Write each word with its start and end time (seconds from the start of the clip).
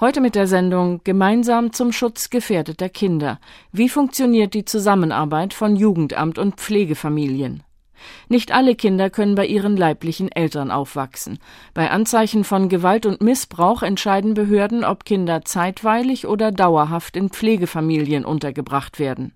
Heute 0.00 0.22
mit 0.22 0.34
der 0.34 0.46
Sendung 0.46 1.02
Gemeinsam 1.04 1.74
zum 1.74 1.92
Schutz 1.92 2.30
gefährdeter 2.30 2.88
Kinder. 2.88 3.38
Wie 3.70 3.90
funktioniert 3.90 4.54
die 4.54 4.64
Zusammenarbeit 4.64 5.52
von 5.52 5.76
Jugendamt 5.76 6.38
und 6.38 6.54
Pflegefamilien? 6.54 7.62
Nicht 8.26 8.50
alle 8.50 8.76
Kinder 8.76 9.10
können 9.10 9.34
bei 9.34 9.44
ihren 9.44 9.76
leiblichen 9.76 10.32
Eltern 10.32 10.70
aufwachsen. 10.70 11.38
Bei 11.74 11.90
Anzeichen 11.90 12.44
von 12.44 12.70
Gewalt 12.70 13.04
und 13.04 13.20
Missbrauch 13.20 13.82
entscheiden 13.82 14.32
Behörden, 14.32 14.86
ob 14.86 15.04
Kinder 15.04 15.44
zeitweilig 15.44 16.26
oder 16.26 16.50
dauerhaft 16.50 17.14
in 17.14 17.28
Pflegefamilien 17.28 18.24
untergebracht 18.24 18.98
werden. 18.98 19.34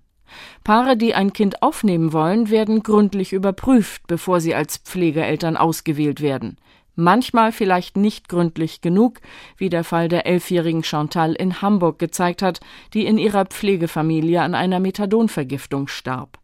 Paare, 0.63 0.97
die 0.97 1.13
ein 1.13 1.31
Kind 1.31 1.61
aufnehmen 1.61 2.11
wollen, 2.11 2.49
werden 2.49 2.81
gründlich 2.81 3.33
überprüft, 3.33 4.07
bevor 4.07 4.39
sie 4.41 4.55
als 4.55 4.77
Pflegeeltern 4.77 5.57
ausgewählt 5.57 6.21
werden 6.21 6.57
manchmal 6.95 7.51
vielleicht 7.51 7.97
nicht 7.97 8.29
gründlich 8.29 8.81
genug, 8.81 9.21
wie 9.57 9.69
der 9.69 9.83
Fall 9.83 10.07
der 10.07 10.25
elfjährigen 10.25 10.83
Chantal 10.83 11.33
in 11.33 11.61
Hamburg 11.61 11.99
gezeigt 11.99 12.41
hat, 12.41 12.59
die 12.93 13.05
in 13.05 13.17
ihrer 13.17 13.45
Pflegefamilie 13.45 14.41
an 14.41 14.55
einer 14.55 14.79
Methadonvergiftung 14.79 15.87
starb. 15.87 16.39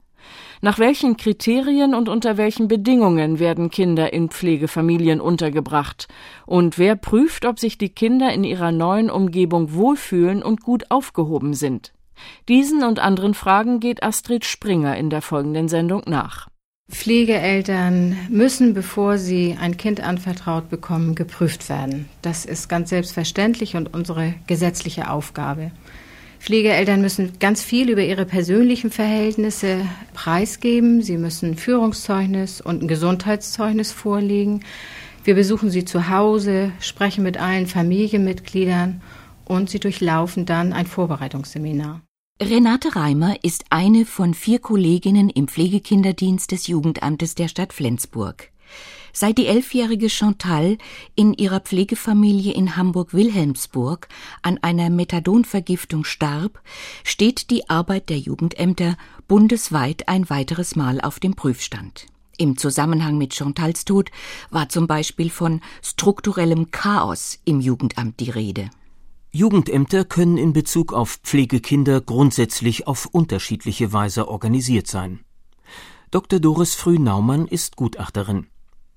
Nach 0.61 0.77
welchen 0.77 1.17
Kriterien 1.17 1.95
und 1.95 2.07
unter 2.07 2.37
welchen 2.37 2.67
Bedingungen 2.67 3.39
werden 3.39 3.71
Kinder 3.71 4.13
in 4.13 4.29
Pflegefamilien 4.29 5.19
untergebracht? 5.19 6.07
Und 6.45 6.77
wer 6.77 6.95
prüft, 6.95 7.45
ob 7.45 7.59
sich 7.59 7.79
die 7.79 7.89
Kinder 7.89 8.31
in 8.31 8.43
ihrer 8.43 8.71
neuen 8.71 9.09
Umgebung 9.09 9.73
wohlfühlen 9.73 10.43
und 10.43 10.61
gut 10.61 10.91
aufgehoben 10.91 11.55
sind? 11.55 11.93
Diesen 12.47 12.83
und 12.83 12.99
anderen 12.99 13.33
Fragen 13.33 13.79
geht 13.79 14.03
Astrid 14.03 14.45
Springer 14.45 14.95
in 14.97 15.09
der 15.09 15.23
folgenden 15.23 15.67
Sendung 15.67 16.03
nach. 16.05 16.50
Pflegeeltern 16.91 18.17
müssen, 18.29 18.73
bevor 18.73 19.17
sie 19.17 19.57
ein 19.59 19.77
Kind 19.77 20.01
anvertraut 20.01 20.69
bekommen, 20.69 21.15
geprüft 21.15 21.67
werden. 21.69 22.07
Das 22.21 22.45
ist 22.45 22.67
ganz 22.67 22.89
selbstverständlich 22.89 23.75
und 23.75 23.93
unsere 23.93 24.35
gesetzliche 24.45 25.09
Aufgabe. 25.09 25.71
Pflegeeltern 26.39 27.01
müssen 27.01 27.33
ganz 27.39 27.63
viel 27.63 27.89
über 27.89 28.03
ihre 28.03 28.25
persönlichen 28.25 28.91
Verhältnisse 28.91 29.85
preisgeben. 30.13 31.01
Sie 31.01 31.17
müssen 31.17 31.55
Führungszeugnis 31.55 32.61
und 32.61 32.83
ein 32.83 32.87
Gesundheitszeugnis 32.87 33.91
vorlegen. 33.91 34.61
Wir 35.23 35.35
besuchen 35.35 35.69
sie 35.69 35.85
zu 35.85 36.09
Hause, 36.09 36.71
sprechen 36.79 37.23
mit 37.23 37.37
allen 37.37 37.67
Familienmitgliedern 37.67 39.01
und 39.45 39.69
sie 39.69 39.79
durchlaufen 39.79 40.45
dann 40.45 40.73
ein 40.73 40.87
Vorbereitungsseminar. 40.87 42.01
Renate 42.41 42.95
Reimer 42.95 43.35
ist 43.43 43.65
eine 43.69 44.03
von 44.03 44.33
vier 44.33 44.57
Kolleginnen 44.57 45.29
im 45.29 45.47
Pflegekinderdienst 45.47 46.51
des 46.51 46.65
Jugendamtes 46.65 47.35
der 47.35 47.47
Stadt 47.47 47.71
Flensburg. 47.71 48.49
Seit 49.13 49.37
die 49.37 49.45
elfjährige 49.45 50.09
Chantal 50.09 50.79
in 51.13 51.35
ihrer 51.35 51.59
Pflegefamilie 51.59 52.51
in 52.51 52.75
Hamburg-Wilhelmsburg 52.75 54.07
an 54.41 54.57
einer 54.63 54.89
Methadonvergiftung 54.89 56.03
starb, 56.03 56.63
steht 57.03 57.51
die 57.51 57.69
Arbeit 57.69 58.09
der 58.09 58.17
Jugendämter 58.17 58.97
bundesweit 59.27 60.07
ein 60.07 60.27
weiteres 60.31 60.75
Mal 60.75 60.99
auf 60.99 61.19
dem 61.19 61.35
Prüfstand. 61.35 62.07
Im 62.39 62.57
Zusammenhang 62.57 63.19
mit 63.19 63.35
Chantals 63.35 63.85
Tod 63.85 64.09
war 64.49 64.67
zum 64.67 64.87
Beispiel 64.87 65.29
von 65.29 65.61
strukturellem 65.83 66.71
Chaos 66.71 67.37
im 67.45 67.61
Jugendamt 67.61 68.19
die 68.19 68.31
Rede. 68.31 68.71
Jugendämter 69.33 70.03
können 70.03 70.37
in 70.37 70.51
Bezug 70.51 70.91
auf 70.91 71.19
Pflegekinder 71.23 72.01
grundsätzlich 72.01 72.85
auf 72.85 73.05
unterschiedliche 73.05 73.93
Weise 73.93 74.27
organisiert 74.27 74.87
sein. 74.87 75.21
Dr. 76.11 76.41
Doris 76.41 76.75
Früh-Naumann 76.75 77.47
ist 77.47 77.77
Gutachterin. 77.77 78.47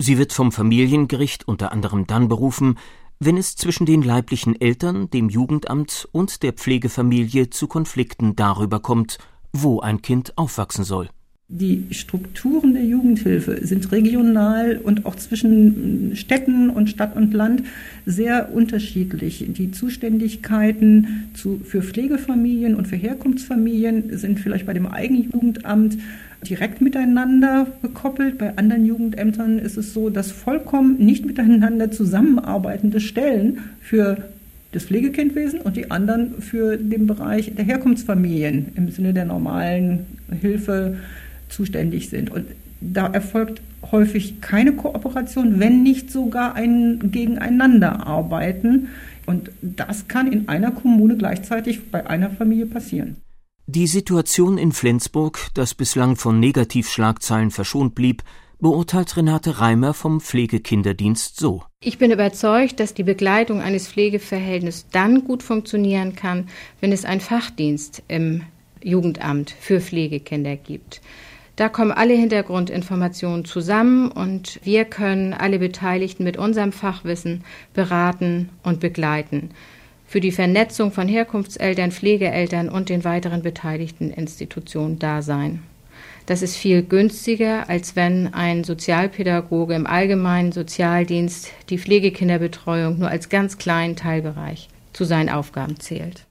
Sie 0.00 0.18
wird 0.18 0.32
vom 0.32 0.50
Familiengericht 0.50 1.46
unter 1.46 1.70
anderem 1.70 2.08
dann 2.08 2.26
berufen, 2.26 2.80
wenn 3.20 3.36
es 3.36 3.54
zwischen 3.54 3.86
den 3.86 4.02
leiblichen 4.02 4.60
Eltern, 4.60 5.08
dem 5.08 5.28
Jugendamt 5.28 6.08
und 6.10 6.42
der 6.42 6.52
Pflegefamilie 6.52 7.50
zu 7.50 7.68
Konflikten 7.68 8.34
darüber 8.34 8.80
kommt, 8.80 9.18
wo 9.52 9.78
ein 9.78 10.02
Kind 10.02 10.36
aufwachsen 10.36 10.82
soll. 10.82 11.10
Die 11.48 11.84
Strukturen 11.90 12.72
der 12.72 12.84
Jugendhilfe 12.84 13.66
sind 13.66 13.92
regional 13.92 14.80
und 14.82 15.04
auch 15.04 15.14
zwischen 15.14 16.16
Städten 16.16 16.70
und 16.70 16.88
Stadt 16.88 17.14
und 17.16 17.34
Land 17.34 17.64
sehr 18.06 18.54
unterschiedlich. 18.54 19.44
Die 19.48 19.70
Zuständigkeiten 19.70 21.28
zu, 21.34 21.60
für 21.62 21.82
Pflegefamilien 21.82 22.74
und 22.74 22.88
für 22.88 22.96
Herkunftsfamilien 22.96 24.16
sind 24.16 24.40
vielleicht 24.40 24.64
bei 24.64 24.72
dem 24.72 24.86
eigenen 24.86 25.30
Jugendamt 25.30 25.98
direkt 26.48 26.80
miteinander 26.80 27.66
gekoppelt. 27.82 28.38
Bei 28.38 28.56
anderen 28.56 28.86
Jugendämtern 28.86 29.58
ist 29.58 29.76
es 29.76 29.92
so, 29.92 30.08
dass 30.08 30.32
vollkommen 30.32 30.96
nicht 30.96 31.26
miteinander 31.26 31.90
zusammenarbeitende 31.90 33.00
Stellen 33.00 33.58
für 33.82 34.16
das 34.72 34.84
Pflegekindwesen 34.84 35.60
und 35.60 35.76
die 35.76 35.90
anderen 35.90 36.40
für 36.40 36.78
den 36.78 37.06
Bereich 37.06 37.54
der 37.54 37.66
Herkunftsfamilien 37.66 38.72
im 38.76 38.90
Sinne 38.90 39.12
der 39.12 39.26
normalen 39.26 40.06
Hilfe 40.40 40.96
zuständig 41.54 42.10
sind. 42.10 42.30
Und 42.30 42.46
da 42.80 43.06
erfolgt 43.06 43.62
häufig 43.90 44.40
keine 44.40 44.74
Kooperation, 44.74 45.60
wenn 45.60 45.82
nicht 45.82 46.10
sogar 46.10 46.54
ein 46.54 47.10
Gegeneinander 47.10 48.06
arbeiten. 48.06 48.88
Und 49.26 49.50
das 49.62 50.08
kann 50.08 50.30
in 50.30 50.48
einer 50.48 50.70
Kommune 50.70 51.16
gleichzeitig 51.16 51.90
bei 51.90 52.06
einer 52.06 52.30
Familie 52.30 52.66
passieren. 52.66 53.16
Die 53.66 53.86
Situation 53.86 54.58
in 54.58 54.72
Flensburg, 54.72 55.48
das 55.54 55.74
bislang 55.74 56.16
von 56.16 56.38
Negativschlagzeilen 56.38 57.50
verschont 57.50 57.94
blieb, 57.94 58.22
beurteilt 58.60 59.16
Renate 59.16 59.60
Reimer 59.60 59.94
vom 59.94 60.20
Pflegekinderdienst 60.20 61.38
so. 61.38 61.62
Ich 61.80 61.98
bin 61.98 62.10
überzeugt, 62.10 62.78
dass 62.80 62.94
die 62.94 63.02
Begleitung 63.02 63.60
eines 63.60 63.88
Pflegeverhältnisses 63.88 64.86
dann 64.90 65.24
gut 65.24 65.42
funktionieren 65.42 66.14
kann, 66.14 66.48
wenn 66.80 66.92
es 66.92 67.04
einen 67.04 67.20
Fachdienst 67.20 68.02
im 68.08 68.42
Jugendamt 68.82 69.50
für 69.50 69.80
Pflegekinder 69.80 70.56
gibt. 70.56 71.00
Da 71.56 71.68
kommen 71.68 71.92
alle 71.92 72.14
Hintergrundinformationen 72.14 73.44
zusammen 73.44 74.10
und 74.10 74.58
wir 74.64 74.84
können 74.84 75.32
alle 75.32 75.60
Beteiligten 75.60 76.24
mit 76.24 76.36
unserem 76.36 76.72
Fachwissen 76.72 77.44
beraten 77.74 78.48
und 78.64 78.80
begleiten. 78.80 79.50
Für 80.06 80.20
die 80.20 80.32
Vernetzung 80.32 80.90
von 80.90 81.08
Herkunftseltern, 81.08 81.92
Pflegeeltern 81.92 82.68
und 82.68 82.88
den 82.88 83.04
weiteren 83.04 83.42
beteiligten 83.42 84.10
Institutionen 84.10 84.98
da 84.98 85.22
sein. 85.22 85.62
Das 86.26 86.42
ist 86.42 86.56
viel 86.56 86.82
günstiger, 86.82 87.68
als 87.68 87.96
wenn 87.96 88.32
ein 88.32 88.64
Sozialpädagoge 88.64 89.74
im 89.74 89.86
allgemeinen 89.86 90.52
Sozialdienst 90.52 91.52
die 91.68 91.78
Pflegekinderbetreuung 91.78 92.98
nur 92.98 93.08
als 93.08 93.28
ganz 93.28 93.58
kleinen 93.58 93.94
Teilbereich 93.94 94.68
zu 94.92 95.04
seinen 95.04 95.28
Aufgaben 95.28 95.78
zählt. 95.78 96.26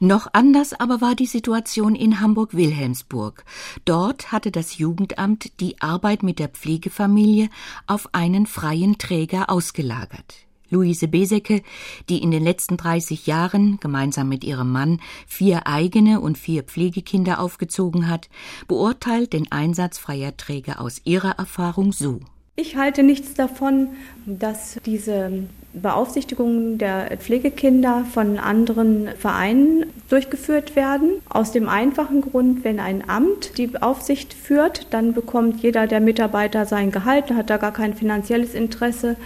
Noch 0.00 0.28
anders 0.32 0.78
aber 0.78 1.00
war 1.00 1.16
die 1.16 1.26
Situation 1.26 1.96
in 1.96 2.20
Hamburg-Wilhelmsburg. 2.20 3.44
Dort 3.84 4.30
hatte 4.30 4.52
das 4.52 4.78
Jugendamt 4.78 5.60
die 5.60 5.80
Arbeit 5.80 6.22
mit 6.22 6.38
der 6.38 6.48
Pflegefamilie 6.48 7.48
auf 7.88 8.08
einen 8.12 8.46
freien 8.46 8.98
Träger 8.98 9.50
ausgelagert. 9.50 10.46
Luise 10.70 11.08
Besecke, 11.08 11.62
die 12.08 12.22
in 12.22 12.30
den 12.30 12.44
letzten 12.44 12.76
30 12.76 13.26
Jahren 13.26 13.80
gemeinsam 13.80 14.28
mit 14.28 14.44
ihrem 14.44 14.70
Mann 14.70 15.00
vier 15.26 15.66
eigene 15.66 16.20
und 16.20 16.38
vier 16.38 16.62
Pflegekinder 16.62 17.40
aufgezogen 17.40 18.08
hat, 18.08 18.28
beurteilt 18.68 19.32
den 19.32 19.50
Einsatz 19.50 19.98
freier 19.98 20.36
Träger 20.36 20.80
aus 20.80 21.00
ihrer 21.04 21.38
Erfahrung 21.38 21.92
so. 21.92 22.20
Ich 22.54 22.76
halte 22.76 23.02
nichts 23.02 23.34
davon, 23.34 23.88
dass 24.26 24.78
diese 24.84 25.44
Beaufsichtigungen 25.74 26.78
der 26.78 27.16
Pflegekinder 27.18 28.04
von 28.12 28.38
anderen 28.38 29.08
Vereinen 29.18 29.86
durchgeführt 30.08 30.76
werden. 30.76 31.20
Aus 31.28 31.52
dem 31.52 31.68
einfachen 31.68 32.22
Grund, 32.22 32.64
wenn 32.64 32.80
ein 32.80 33.08
Amt 33.08 33.58
die 33.58 33.70
Aufsicht 33.80 34.34
führt, 34.34 34.86
dann 34.90 35.12
bekommt 35.12 35.62
jeder 35.62 35.86
der 35.86 36.00
Mitarbeiter 36.00 36.66
sein 36.66 36.90
Gehalt, 36.90 37.30
hat 37.30 37.50
da 37.50 37.58
gar 37.58 37.72
kein 37.72 37.94
finanzielles 37.94 38.54
Interesse. 38.54 39.16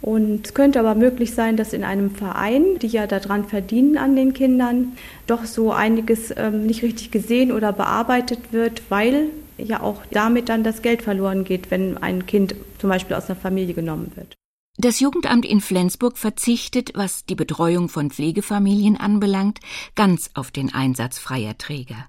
Und 0.00 0.46
es 0.46 0.54
könnte 0.54 0.78
aber 0.78 0.94
möglich 0.94 1.34
sein, 1.34 1.56
dass 1.56 1.72
in 1.72 1.82
einem 1.82 2.12
Verein, 2.12 2.78
die 2.80 2.86
ja 2.86 3.08
daran 3.08 3.44
verdienen 3.44 3.98
an 3.98 4.14
den 4.14 4.32
Kindern, 4.32 4.92
doch 5.26 5.44
so 5.44 5.72
einiges 5.72 6.32
ähm, 6.36 6.66
nicht 6.66 6.82
richtig 6.82 7.10
gesehen 7.10 7.50
oder 7.50 7.72
bearbeitet 7.72 8.52
wird, 8.52 8.82
weil 8.90 9.30
ja 9.56 9.80
auch 9.80 10.02
damit 10.12 10.48
dann 10.48 10.62
das 10.62 10.82
Geld 10.82 11.02
verloren 11.02 11.42
geht, 11.42 11.72
wenn 11.72 11.98
ein 11.98 12.26
Kind 12.26 12.54
zum 12.78 12.90
Beispiel 12.90 13.16
aus 13.16 13.28
einer 13.28 13.34
Familie 13.34 13.74
genommen 13.74 14.12
wird. 14.14 14.36
Das 14.80 15.00
Jugendamt 15.00 15.44
in 15.44 15.60
Flensburg 15.60 16.16
verzichtet, 16.16 16.92
was 16.94 17.24
die 17.24 17.34
Betreuung 17.34 17.88
von 17.88 18.12
Pflegefamilien 18.12 18.96
anbelangt, 18.96 19.58
ganz 19.96 20.30
auf 20.34 20.52
den 20.52 20.72
Einsatz 20.72 21.18
freier 21.18 21.58
Träger. 21.58 22.06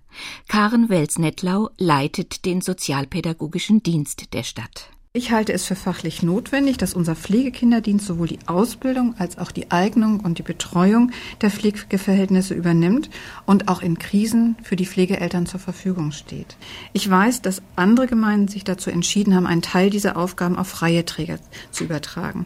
Karen 0.47 0.87
Welsnettlau 0.87 1.71
leitet 1.79 2.45
den 2.45 2.61
sozialpädagogischen 2.61 3.81
Dienst 3.81 4.35
der 4.35 4.43
Stadt. 4.43 4.91
Ich 5.11 5.31
halte 5.31 5.53
es 5.53 5.65
für 5.65 5.73
fachlich 5.73 6.21
notwendig, 6.21 6.77
dass 6.77 6.93
unser 6.93 7.15
Pflegekinderdienst 7.15 8.05
sowohl 8.05 8.27
die 8.27 8.37
Ausbildung 8.45 9.15
als 9.17 9.39
auch 9.39 9.49
die 9.49 9.71
Eignung 9.71 10.19
und 10.19 10.37
die 10.37 10.43
Betreuung 10.43 11.09
der 11.41 11.49
Pflegeverhältnisse 11.49 12.53
übernimmt 12.53 13.09
und 13.47 13.69
auch 13.69 13.81
in 13.81 13.97
Krisen 13.97 14.55
für 14.61 14.75
die 14.75 14.85
Pflegeeltern 14.85 15.47
zur 15.47 15.59
Verfügung 15.59 16.11
steht. 16.11 16.57
Ich 16.93 17.09
weiß, 17.09 17.41
dass 17.41 17.63
andere 17.75 18.05
Gemeinden 18.05 18.49
sich 18.49 18.63
dazu 18.63 18.91
entschieden 18.91 19.33
haben, 19.33 19.47
einen 19.47 19.63
Teil 19.63 19.89
dieser 19.89 20.15
Aufgaben 20.15 20.59
auf 20.59 20.67
freie 20.67 21.03
Träger 21.05 21.39
zu 21.71 21.85
übertragen. 21.85 22.45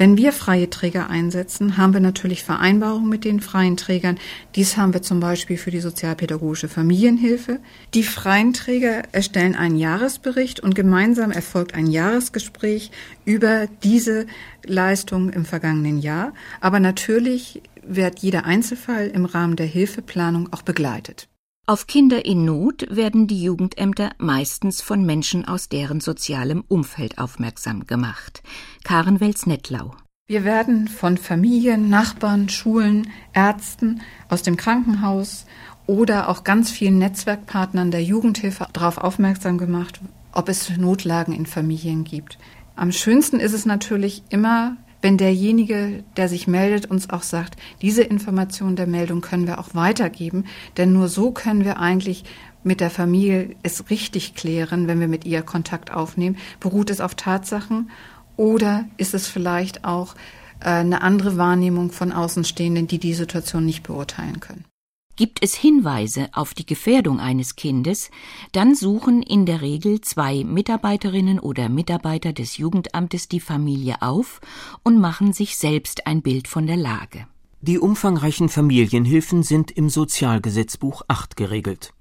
Wenn 0.00 0.16
wir 0.16 0.32
freie 0.32 0.70
Träger 0.70 1.10
einsetzen, 1.10 1.76
haben 1.76 1.92
wir 1.92 2.00
natürlich 2.00 2.42
Vereinbarungen 2.42 3.10
mit 3.10 3.26
den 3.26 3.40
freien 3.40 3.76
Trägern. 3.76 4.16
Dies 4.54 4.78
haben 4.78 4.94
wir 4.94 5.02
zum 5.02 5.20
Beispiel 5.20 5.58
für 5.58 5.70
die 5.70 5.80
sozialpädagogische 5.80 6.68
Familienhilfe. 6.68 7.60
Die 7.92 8.02
freien 8.02 8.54
Träger 8.54 9.02
erstellen 9.12 9.54
einen 9.54 9.76
Jahresbericht 9.76 10.58
und 10.60 10.74
gemeinsam 10.74 11.32
erfolgt 11.32 11.74
ein 11.74 11.86
Jahresgespräch 11.86 12.90
über 13.26 13.66
diese 13.82 14.24
Leistung 14.64 15.28
im 15.28 15.44
vergangenen 15.44 15.98
Jahr. 15.98 16.32
Aber 16.62 16.80
natürlich 16.80 17.60
wird 17.86 18.20
jeder 18.20 18.46
Einzelfall 18.46 19.08
im 19.08 19.26
Rahmen 19.26 19.56
der 19.56 19.66
Hilfeplanung 19.66 20.50
auch 20.50 20.62
begleitet. 20.62 21.29
Auf 21.70 21.86
Kinder 21.86 22.24
in 22.24 22.44
Not 22.44 22.84
werden 22.90 23.28
die 23.28 23.44
Jugendämter 23.44 24.10
meistens 24.18 24.82
von 24.82 25.06
Menschen 25.06 25.44
aus 25.46 25.68
deren 25.68 26.00
sozialem 26.00 26.64
Umfeld 26.66 27.18
aufmerksam 27.18 27.86
gemacht. 27.86 28.42
Karen 28.82 29.20
Wels-Nettlau. 29.20 29.94
Wir 30.26 30.42
werden 30.42 30.88
von 30.88 31.16
Familien, 31.16 31.88
Nachbarn, 31.88 32.48
Schulen, 32.48 33.06
Ärzten 33.34 34.00
aus 34.28 34.42
dem 34.42 34.56
Krankenhaus 34.56 35.46
oder 35.86 36.28
auch 36.28 36.42
ganz 36.42 36.72
vielen 36.72 36.98
Netzwerkpartnern 36.98 37.92
der 37.92 38.02
Jugendhilfe 38.02 38.66
darauf 38.72 38.98
aufmerksam 38.98 39.56
gemacht, 39.56 40.00
ob 40.32 40.48
es 40.48 40.76
Notlagen 40.76 41.32
in 41.32 41.46
Familien 41.46 42.02
gibt. 42.02 42.36
Am 42.74 42.90
schönsten 42.90 43.38
ist 43.38 43.52
es 43.52 43.64
natürlich 43.64 44.24
immer, 44.28 44.76
wenn 45.02 45.16
derjenige, 45.16 46.04
der 46.16 46.28
sich 46.28 46.46
meldet, 46.46 46.86
uns 46.86 47.10
auch 47.10 47.22
sagt, 47.22 47.56
diese 47.80 48.02
Information 48.02 48.76
der 48.76 48.86
Meldung 48.86 49.20
können 49.20 49.46
wir 49.46 49.58
auch 49.58 49.74
weitergeben, 49.74 50.44
denn 50.76 50.92
nur 50.92 51.08
so 51.08 51.30
können 51.30 51.64
wir 51.64 51.78
eigentlich 51.78 52.24
mit 52.62 52.80
der 52.80 52.90
Familie 52.90 53.56
es 53.62 53.88
richtig 53.90 54.34
klären, 54.34 54.86
wenn 54.86 55.00
wir 55.00 55.08
mit 55.08 55.24
ihr 55.24 55.42
Kontakt 55.42 55.92
aufnehmen. 55.92 56.36
Beruht 56.60 56.90
es 56.90 57.00
auf 57.00 57.14
Tatsachen 57.14 57.90
oder 58.36 58.84
ist 58.98 59.14
es 59.14 59.26
vielleicht 59.26 59.84
auch 59.84 60.14
äh, 60.60 60.68
eine 60.68 61.02
andere 61.02 61.36
Wahrnehmung 61.38 61.90
von 61.90 62.12
Außenstehenden, 62.12 62.86
die 62.86 62.98
die 62.98 63.14
Situation 63.14 63.64
nicht 63.64 63.82
beurteilen 63.82 64.40
können? 64.40 64.64
Gibt 65.20 65.44
es 65.44 65.54
Hinweise 65.54 66.30
auf 66.32 66.54
die 66.54 66.64
Gefährdung 66.64 67.20
eines 67.20 67.54
Kindes, 67.54 68.10
dann 68.52 68.74
suchen 68.74 69.22
in 69.22 69.44
der 69.44 69.60
Regel 69.60 70.00
zwei 70.00 70.44
Mitarbeiterinnen 70.44 71.38
oder 71.38 71.68
Mitarbeiter 71.68 72.32
des 72.32 72.56
Jugendamtes 72.56 73.28
die 73.28 73.40
Familie 73.40 73.96
auf 74.00 74.40
und 74.82 74.98
machen 74.98 75.34
sich 75.34 75.58
selbst 75.58 76.06
ein 76.06 76.22
Bild 76.22 76.48
von 76.48 76.66
der 76.66 76.78
Lage. 76.78 77.26
Die 77.60 77.78
umfangreichen 77.78 78.48
Familienhilfen 78.48 79.42
sind 79.42 79.70
im 79.70 79.90
Sozialgesetzbuch 79.90 81.02
8 81.06 81.36
geregelt. 81.36 81.92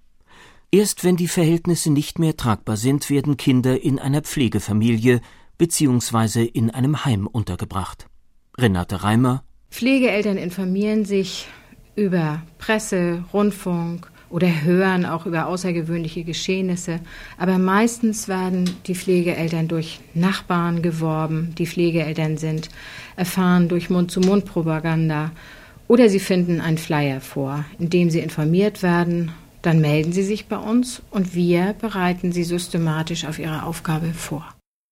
Erst 0.72 1.04
wenn 1.04 1.18
die 1.18 1.28
Verhältnisse 1.28 1.92
nicht 1.92 2.20
mehr 2.20 2.38
tragbar 2.38 2.78
sind, 2.78 3.10
werden 3.10 3.36
Kinder 3.36 3.84
in 3.84 4.00
einer 4.00 4.22
Pflegefamilie 4.22 5.20
bzw. 5.58 6.46
in 6.46 6.70
einem 6.70 7.04
Heim 7.04 7.28
untergebracht. 7.28 8.08
Renate 8.58 9.04
Reimer 9.04 9.44
Pflegeeltern 9.72 10.38
informieren 10.38 11.04
sich 11.04 11.48
über 12.00 12.42
Presse, 12.58 13.24
Rundfunk 13.34 14.10
oder 14.30 14.64
hören 14.64 15.06
auch 15.06 15.26
über 15.26 15.48
außergewöhnliche 15.48 16.24
Geschehnisse. 16.24 17.00
Aber 17.38 17.58
meistens 17.58 18.28
werden 18.28 18.70
die 18.86 18.96
Pflegeeltern 18.96 19.68
durch 19.68 20.00
Nachbarn 20.14 20.82
geworben. 20.82 21.54
Die 21.58 21.68
Pflegeeltern 21.68 22.38
sind 22.38 22.70
erfahren 23.16 23.68
durch 23.68 23.90
Mund-zu-Mund-Propaganda. 23.90 25.32
Oder 25.88 26.10
sie 26.10 26.20
finden 26.20 26.62
einen 26.62 26.78
Flyer 26.78 27.20
vor, 27.20 27.66
in 27.80 27.90
dem 27.90 28.10
sie 28.12 28.20
informiert 28.20 28.84
werden. 28.84 29.32
Dann 29.62 29.82
melden 29.82 30.14
sie 30.14 30.24
sich 30.24 30.46
bei 30.46 30.58
uns 30.58 31.02
und 31.12 31.36
wir 31.36 31.74
bereiten 31.74 32.32
sie 32.32 32.44
systematisch 32.44 33.26
auf 33.26 33.40
ihre 33.40 33.64
Aufgabe 33.64 34.14
vor. 34.14 34.46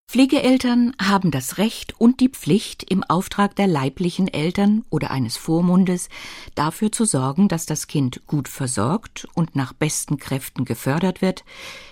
Pflegeeltern 0.10 0.94
haben 1.02 1.32
das 1.32 1.58
Recht 1.58 2.00
und 2.00 2.22
die 2.22 2.30
Pflicht, 2.30 2.90
im 2.90 3.04
Auftrag 3.04 3.58
der 3.58 3.68
leiblichen 3.68 4.30
Eltern 4.34 4.86
oder 4.90 5.12
eines 5.12 5.36
Vormundes 5.36 6.08
dafür 6.56 6.94
zu 6.94 7.04
sorgen, 7.04 7.50
dass 7.50 7.66
das 7.66 7.88
Kind 7.88 8.26
gut 8.26 8.48
versorgt 8.48 9.28
und 9.34 9.58
nach 9.58 9.74
besten 9.74 10.18
Kräften 10.18 10.64
gefördert 10.64 11.22
wird, 11.22 11.44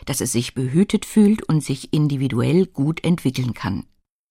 dass 0.05 0.21
es 0.21 0.31
sich 0.31 0.53
behütet 0.53 1.05
fühlt 1.05 1.43
und 1.43 1.61
sich 1.61 1.91
individuell 1.91 2.67
gut 2.67 3.03
entwickeln 3.03 3.53
kann. 3.53 3.83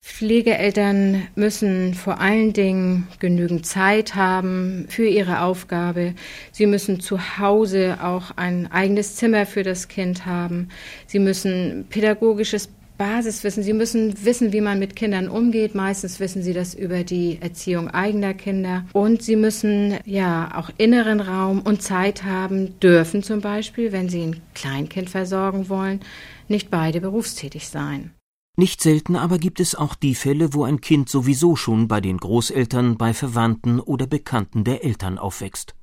Pflegeeltern 0.02 1.28
müssen 1.34 1.92
vor 1.92 2.20
allen 2.20 2.54
Dingen 2.54 3.06
genügend 3.18 3.66
Zeit 3.66 4.14
haben 4.14 4.86
für 4.88 5.06
ihre 5.06 5.42
Aufgabe. 5.42 6.14
Sie 6.52 6.66
müssen 6.66 7.00
zu 7.00 7.38
Hause 7.38 7.98
auch 8.02 8.30
ein 8.36 8.70
eigenes 8.72 9.16
Zimmer 9.16 9.44
für 9.44 9.62
das 9.62 9.88
Kind 9.88 10.24
haben. 10.24 10.68
Sie 11.06 11.18
müssen 11.18 11.86
pädagogisches 11.90 12.70
Basiswissen. 12.96 13.62
Sie 13.62 13.72
müssen 13.72 14.24
wissen, 14.24 14.52
wie 14.52 14.60
man 14.60 14.78
mit 14.78 14.96
Kindern 14.96 15.28
umgeht. 15.28 15.74
Meistens 15.74 16.20
wissen 16.20 16.42
Sie 16.42 16.52
das 16.52 16.74
über 16.74 17.04
die 17.04 17.38
Erziehung 17.40 17.88
eigener 17.90 18.34
Kinder. 18.34 18.84
Und 18.92 19.22
Sie 19.22 19.36
müssen 19.36 19.98
ja 20.04 20.52
auch 20.56 20.70
inneren 20.78 21.20
Raum 21.20 21.60
und 21.60 21.82
Zeit 21.82 22.24
haben 22.24 22.78
dürfen 22.80 23.22
zum 23.22 23.40
Beispiel, 23.40 23.92
wenn 23.92 24.08
Sie 24.08 24.22
ein 24.22 24.40
Kleinkind 24.54 25.10
versorgen 25.10 25.68
wollen, 25.68 26.00
nicht 26.48 26.70
beide 26.70 27.00
berufstätig 27.00 27.68
sein. 27.68 28.12
Nicht 28.56 28.80
selten 28.80 29.16
aber 29.16 29.38
gibt 29.38 29.58
es 29.58 29.74
auch 29.74 29.96
die 29.96 30.14
Fälle, 30.14 30.54
wo 30.54 30.62
ein 30.62 30.80
Kind 30.80 31.08
sowieso 31.08 31.56
schon 31.56 31.88
bei 31.88 32.00
den 32.00 32.18
Großeltern, 32.18 32.96
bei 32.96 33.12
Verwandten 33.12 33.80
oder 33.80 34.06
Bekannten 34.06 34.62
der 34.62 34.84
Eltern 34.84 35.18
aufwächst. 35.18 35.74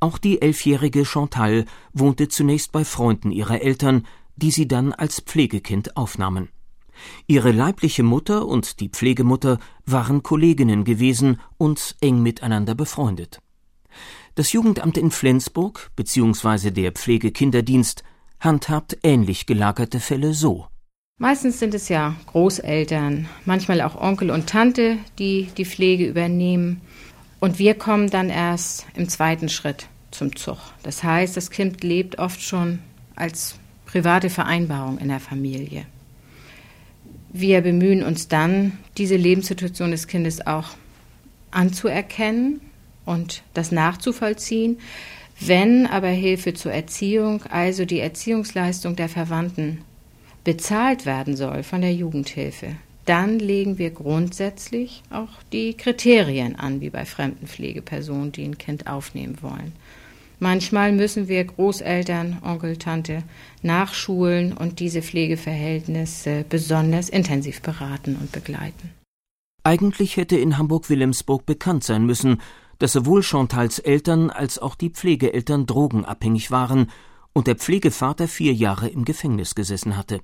Auch 0.00 0.16
die 0.16 0.40
elfjährige 0.40 1.04
Chantal 1.04 1.66
wohnte 1.92 2.28
zunächst 2.28 2.72
bei 2.72 2.84
Freunden 2.84 3.30
ihrer 3.30 3.60
Eltern, 3.60 4.06
die 4.38 4.50
sie 4.50 4.68
dann 4.68 4.92
als 4.92 5.20
Pflegekind 5.20 5.96
aufnahmen. 5.96 6.48
Ihre 7.26 7.52
leibliche 7.52 8.02
Mutter 8.02 8.46
und 8.46 8.80
die 8.80 8.88
Pflegemutter 8.88 9.58
waren 9.86 10.22
Kolleginnen 10.22 10.84
gewesen 10.84 11.40
und 11.56 11.96
eng 12.00 12.22
miteinander 12.22 12.74
befreundet. 12.74 13.40
Das 14.34 14.52
Jugendamt 14.52 14.96
in 14.96 15.10
Flensburg 15.10 15.90
bzw. 15.96 16.70
der 16.70 16.92
Pflegekinderdienst 16.92 18.04
handhabt 18.40 18.98
ähnlich 19.02 19.46
gelagerte 19.46 20.00
Fälle 20.00 20.34
so. 20.34 20.66
Meistens 21.20 21.58
sind 21.58 21.74
es 21.74 21.88
ja 21.88 22.14
Großeltern, 22.26 23.28
manchmal 23.44 23.80
auch 23.80 24.00
Onkel 24.00 24.30
und 24.30 24.48
Tante, 24.48 24.98
die 25.18 25.48
die 25.56 25.64
Pflege 25.64 26.06
übernehmen. 26.06 26.80
Und 27.40 27.58
wir 27.58 27.74
kommen 27.74 28.10
dann 28.10 28.30
erst 28.30 28.86
im 28.94 29.08
zweiten 29.08 29.48
Schritt 29.48 29.88
zum 30.12 30.36
Zug. 30.36 30.58
Das 30.84 31.02
heißt, 31.02 31.36
das 31.36 31.50
Kind 31.50 31.82
lebt 31.82 32.18
oft 32.18 32.40
schon 32.40 32.78
als 33.16 33.58
private 33.88 34.28
Vereinbarung 34.28 34.98
in 34.98 35.08
der 35.08 35.18
Familie. 35.18 35.86
Wir 37.30 37.62
bemühen 37.62 38.02
uns 38.02 38.28
dann, 38.28 38.78
diese 38.98 39.16
Lebenssituation 39.16 39.90
des 39.90 40.06
Kindes 40.06 40.46
auch 40.46 40.76
anzuerkennen 41.50 42.60
und 43.06 43.42
das 43.54 43.72
nachzuvollziehen. 43.72 44.78
Wenn 45.40 45.86
aber 45.86 46.08
Hilfe 46.08 46.52
zur 46.52 46.72
Erziehung, 46.72 47.42
also 47.44 47.86
die 47.86 48.00
Erziehungsleistung 48.00 48.94
der 48.94 49.08
Verwandten, 49.08 49.78
bezahlt 50.44 51.06
werden 51.06 51.36
soll 51.36 51.62
von 51.62 51.80
der 51.80 51.94
Jugendhilfe, 51.94 52.76
dann 53.06 53.38
legen 53.38 53.78
wir 53.78 53.90
grundsätzlich 53.90 55.02
auch 55.10 55.42
die 55.52 55.74
Kriterien 55.74 56.56
an, 56.56 56.82
wie 56.82 56.90
bei 56.90 57.06
fremden 57.06 57.46
Pflegepersonen, 57.46 58.32
die 58.32 58.44
ein 58.44 58.58
Kind 58.58 58.86
aufnehmen 58.86 59.38
wollen. 59.40 59.72
Manchmal 60.40 60.92
müssen 60.92 61.26
wir 61.26 61.44
Großeltern, 61.44 62.38
Onkel, 62.42 62.76
Tante 62.76 63.24
nachschulen 63.62 64.52
und 64.52 64.78
diese 64.78 65.02
Pflegeverhältnisse 65.02 66.44
besonders 66.48 67.08
intensiv 67.08 67.60
beraten 67.60 68.16
und 68.16 68.30
begleiten. 68.30 68.90
Eigentlich 69.64 70.16
hätte 70.16 70.38
in 70.38 70.56
Hamburg-Wilhelmsburg 70.56 71.44
bekannt 71.44 71.84
sein 71.84 72.06
müssen, 72.06 72.40
dass 72.78 72.92
sowohl 72.92 73.22
Chantals 73.22 73.80
Eltern 73.80 74.30
als 74.30 74.58
auch 74.58 74.76
die 74.76 74.90
Pflegeeltern 74.90 75.66
drogenabhängig 75.66 76.50
waren 76.50 76.90
und 77.32 77.48
der 77.48 77.56
Pflegevater 77.56 78.28
vier 78.28 78.54
Jahre 78.54 78.88
im 78.88 79.04
Gefängnis 79.04 79.54
gesessen 79.56 79.96
hatte. 79.96 80.20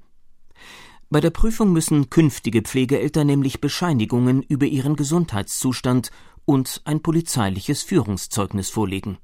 Bei 1.10 1.20
der 1.20 1.30
Prüfung 1.30 1.72
müssen 1.72 2.10
künftige 2.10 2.62
Pflegeeltern 2.62 3.26
nämlich 3.26 3.60
Bescheinigungen 3.60 4.42
über 4.42 4.66
ihren 4.66 4.96
Gesundheitszustand 4.96 6.10
und 6.44 6.80
ein 6.84 7.02
polizeiliches 7.02 7.82
Führungszeugnis 7.82 8.70
vorlegen. 8.70 9.18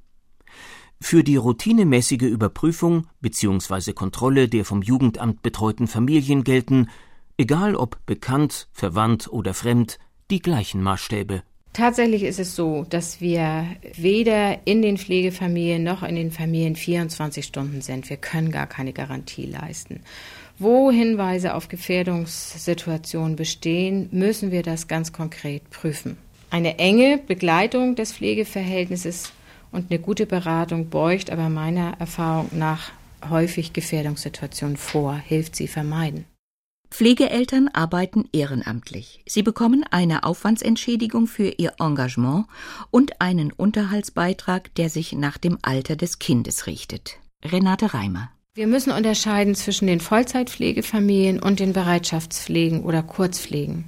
Für 1.00 1.24
die 1.24 1.36
routinemäßige 1.36 2.22
Überprüfung 2.22 3.06
bzw. 3.20 3.94
Kontrolle 3.94 4.48
der 4.48 4.64
vom 4.64 4.82
Jugendamt 4.82 5.42
betreuten 5.42 5.88
Familien 5.88 6.44
gelten, 6.44 6.88
egal 7.36 7.74
ob 7.74 8.04
bekannt, 8.06 8.68
verwandt 8.72 9.32
oder 9.32 9.54
fremd, 9.54 9.98
die 10.30 10.40
gleichen 10.40 10.82
Maßstäbe. 10.82 11.42
Tatsächlich 11.72 12.24
ist 12.24 12.40
es 12.40 12.56
so, 12.56 12.84
dass 12.88 13.20
wir 13.20 13.64
weder 13.96 14.66
in 14.66 14.82
den 14.82 14.98
Pflegefamilien 14.98 15.82
noch 15.82 16.02
in 16.02 16.16
den 16.16 16.32
Familien 16.32 16.76
24 16.76 17.44
Stunden 17.44 17.80
sind. 17.80 18.10
Wir 18.10 18.16
können 18.16 18.50
gar 18.50 18.66
keine 18.66 18.92
Garantie 18.92 19.46
leisten. 19.46 20.00
Wo 20.58 20.90
Hinweise 20.90 21.54
auf 21.54 21.68
Gefährdungssituationen 21.68 23.36
bestehen, 23.36 24.08
müssen 24.10 24.50
wir 24.50 24.62
das 24.62 24.88
ganz 24.88 25.12
konkret 25.12 25.70
prüfen. 25.70 26.18
Eine 26.50 26.78
enge 26.78 27.18
Begleitung 27.18 27.94
des 27.94 28.12
Pflegeverhältnisses 28.12 29.32
und 29.72 29.90
eine 29.90 30.00
gute 30.00 30.26
Beratung 30.26 30.88
beugt 30.90 31.30
aber 31.30 31.48
meiner 31.48 31.94
Erfahrung 31.98 32.48
nach 32.52 32.92
häufig 33.28 33.72
Gefährdungssituationen 33.72 34.76
vor, 34.76 35.14
hilft 35.14 35.56
sie 35.56 35.68
vermeiden. 35.68 36.24
Pflegeeltern 36.90 37.68
arbeiten 37.68 38.28
ehrenamtlich. 38.32 39.22
Sie 39.26 39.42
bekommen 39.42 39.84
eine 39.90 40.24
Aufwandsentschädigung 40.24 41.28
für 41.28 41.54
ihr 41.56 41.74
Engagement 41.78 42.46
und 42.90 43.20
einen 43.20 43.52
Unterhaltsbeitrag, 43.52 44.74
der 44.74 44.90
sich 44.90 45.12
nach 45.12 45.38
dem 45.38 45.58
Alter 45.62 45.94
des 45.94 46.18
Kindes 46.18 46.66
richtet. 46.66 47.18
Renate 47.44 47.94
Reimer. 47.94 48.30
Wir 48.54 48.66
müssen 48.66 48.92
unterscheiden 48.92 49.54
zwischen 49.54 49.86
den 49.86 50.00
Vollzeitpflegefamilien 50.00 51.40
und 51.40 51.60
den 51.60 51.72
Bereitschaftspflegen 51.72 52.82
oder 52.82 53.04
Kurzpflegen. 53.04 53.84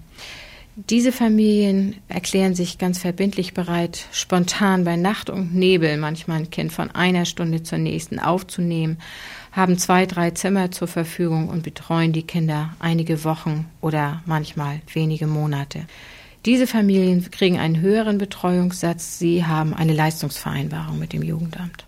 Diese 0.91 1.13
Familien 1.13 1.97
erklären 2.09 2.55
sich 2.55 2.77
ganz 2.77 2.99
verbindlich 2.99 3.55
bereit, 3.55 4.09
spontan 4.11 4.85
bei 4.85 4.97
Nacht 4.97 5.31
und 5.31 5.55
Nebel 5.55 5.97
manchmal 5.97 6.39
ein 6.39 6.51
Kind 6.51 6.73
von 6.73 6.91
einer 6.91 7.25
Stunde 7.25 7.63
zur 7.63 7.79
nächsten 7.79 8.19
aufzunehmen, 8.19 8.99
haben 9.53 9.79
zwei, 9.79 10.07
drei 10.07 10.33
Zimmer 10.33 10.73
zur 10.73 10.89
Verfügung 10.89 11.49
und 11.49 11.63
betreuen 11.63 12.13
die 12.13 12.25
Kinder 12.25 12.75
einige 12.81 13.23
Wochen 13.23 13.67
oder 13.81 14.23
manchmal 14.27 14.81
wenige 14.93 15.29
Monate. 15.29 15.87
Diese 16.47 16.67
Familien 16.67 17.31
kriegen 17.31 17.59
einen 17.59 17.81
höheren 17.81 18.19
Betreuungssatz, 18.19 19.21
sie 19.21 19.45
haben 19.45 19.75
eine 19.75 19.93
Leistungsvereinbarung 19.93 20.99
mit 20.99 21.13
dem 21.13 21.23
Jugendamt. 21.23 21.87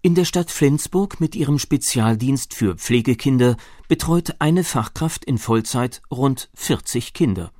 In 0.00 0.14
der 0.14 0.24
Stadt 0.24 0.50
Flensburg 0.50 1.20
mit 1.20 1.36
ihrem 1.36 1.58
Spezialdienst 1.58 2.54
für 2.54 2.76
Pflegekinder 2.76 3.58
betreut 3.86 4.36
eine 4.38 4.64
Fachkraft 4.64 5.26
in 5.26 5.36
Vollzeit 5.36 6.00
rund 6.10 6.48
40 6.54 7.12
Kinder. 7.12 7.50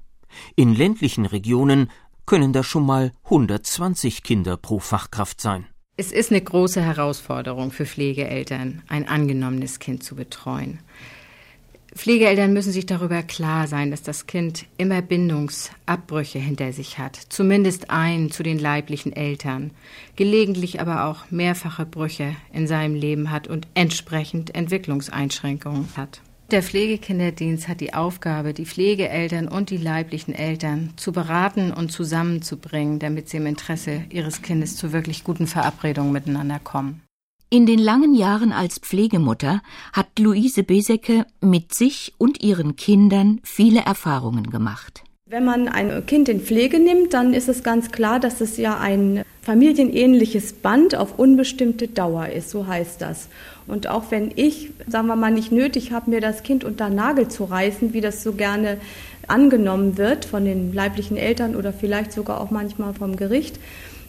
In 0.57 0.75
ländlichen 0.75 1.27
Regionen 1.27 1.91
können 2.27 2.53
da 2.53 2.63
schon 2.63 2.87
mal 2.87 3.13
120 3.25 4.23
Kinder 4.23 4.57
pro 4.57 4.79
Fachkraft 4.79 5.41
sein. 5.41 5.67
Es 5.97 6.13
ist 6.13 6.31
eine 6.31 6.41
große 6.41 6.81
Herausforderung 6.81 7.73
für 7.73 7.85
Pflegeeltern, 7.85 8.83
ein 8.89 9.07
angenommenes 9.07 9.81
Kind 9.81 10.03
zu 10.03 10.15
betreuen. 10.15 10.79
Pflegeeltern 11.95 12.53
müssen 12.53 12.73
sich 12.73 12.87
darüber 12.87 13.23
klar 13.23 13.67
sein, 13.67 13.91
dass 13.91 14.03
das 14.03 14.27
Kind 14.27 14.67
immer 14.77 15.03
Bindungsabbrüche 15.03 16.39
hinter 16.39 16.73
sich 16.73 16.99
hat, 16.99 17.17
zumindest 17.17 17.91
einen 17.91 18.31
zu 18.31 18.43
den 18.45 18.59
leiblichen 18.59 19.13
Eltern, 19.13 19.73
gelegentlich 20.15 20.81
aber 20.81 21.07
auch 21.07 21.31
mehrfache 21.31 21.85
Brüche 21.85 22.37
in 22.53 22.69
seinem 22.69 22.95
Leben 22.95 23.33
hat 23.33 23.49
und 23.49 23.67
entsprechend 23.75 24.55
Entwicklungseinschränkungen 24.55 25.89
hat. 25.97 26.23
Der 26.51 26.65
Pflegekinderdienst 26.65 27.69
hat 27.69 27.81
die 27.81 27.95
Aufgabe, 27.95 28.55
die 28.55 28.67
Pflegeeltern 28.67 29.47
und 29.47 29.71
die 29.71 29.77
leiblichen 29.77 30.35
Eltern 30.35 30.93
zu 30.97 31.13
beraten 31.13 31.73
und 31.73 31.93
zusammenzubringen, 31.93 32.99
damit 32.99 33.29
sie 33.29 33.37
im 33.37 33.47
Interesse 33.47 34.03
ihres 34.11 34.43
Kindes 34.43 34.75
zu 34.77 34.93
wirklich 34.93 35.23
guten 35.23 35.47
Verabredungen 35.47 36.13
miteinander 36.13 36.59
kommen. 36.59 37.03
In 37.51 37.67
den 37.67 37.79
langen 37.79 38.15
Jahren 38.15 38.51
als 38.53 38.79
Pflegemutter 38.81 39.63
hat 39.93 40.19
Luise 40.19 40.65
Besecke 40.65 41.25
mit 41.41 41.73
sich 41.73 42.15
und 42.19 42.43
ihren 42.43 42.75
Kindern 42.75 43.41
viele 43.45 43.83
Erfahrungen 43.83 44.51
gemacht. 44.51 45.05
Wenn 45.27 45.45
man 45.45 45.69
ein 45.69 46.05
Kind 46.07 46.29
in 46.29 46.41
Pflege 46.41 46.81
nimmt, 46.81 47.15
dann 47.15 47.35
ist 47.35 47.49
es 47.49 47.63
ganz 47.63 47.93
klar, 47.93 48.19
dass 48.19 48.41
es 48.41 48.57
ja 48.57 48.79
ein 48.79 49.25
familienähnliches 49.43 50.55
Band 50.55 50.97
auf 50.97 51.21
unbestimmte 51.21 51.87
Dauer 51.87 52.31
ist, 52.31 52.51
so 52.51 52.67
heißt 52.67 53.01
das. 53.01 53.29
Und 53.71 53.87
auch 53.87 54.05
wenn 54.11 54.33
ich, 54.35 54.71
sagen 54.89 55.07
wir 55.07 55.17
mal, 55.17 55.31
nicht 55.31 55.53
nötig 55.53 55.93
habe, 55.93 56.11
mir 56.11 56.21
das 56.21 56.43
Kind 56.43 56.65
unter 56.65 56.91
Nagel 56.91 57.29
zu 57.29 57.45
reißen, 57.45 57.93
wie 57.93 58.01
das 58.01 58.23
so 58.23 58.33
gerne 58.33 58.79
angenommen 59.29 59.97
wird 59.97 60.25
von 60.25 60.45
den 60.45 60.73
leiblichen 60.73 61.17
Eltern 61.17 61.55
oder 61.55 61.73
vielleicht 61.73 62.13
sogar 62.13 62.41
auch 62.41 62.51
manchmal 62.51 62.95
vom 62.95 63.17
Gericht, 63.17 63.59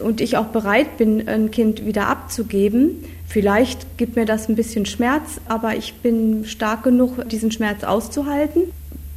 und 0.02 0.20
ich 0.20 0.36
auch 0.36 0.46
bereit 0.46 0.96
bin, 0.96 1.28
ein 1.28 1.50
Kind 1.50 1.86
wieder 1.86 2.08
abzugeben, 2.08 3.04
vielleicht 3.26 3.98
gibt 3.98 4.16
mir 4.16 4.24
das 4.24 4.48
ein 4.48 4.56
bisschen 4.56 4.84
Schmerz, 4.84 5.40
aber 5.48 5.76
ich 5.76 5.94
bin 5.94 6.44
stark 6.44 6.82
genug, 6.82 7.28
diesen 7.28 7.52
Schmerz 7.52 7.84
auszuhalten. 7.84 8.62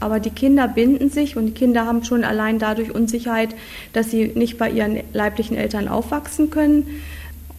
Aber 0.01 0.19
die 0.19 0.29
Kinder 0.29 0.67
binden 0.67 1.09
sich 1.09 1.37
und 1.37 1.45
die 1.45 1.51
Kinder 1.53 1.85
haben 1.85 2.03
schon 2.03 2.23
allein 2.23 2.59
dadurch 2.59 2.93
Unsicherheit, 2.93 3.55
dass 3.93 4.11
sie 4.11 4.27
nicht 4.35 4.57
bei 4.57 4.69
ihren 4.69 4.99
leiblichen 5.13 5.55
Eltern 5.55 5.87
aufwachsen 5.87 6.49
können. 6.49 6.85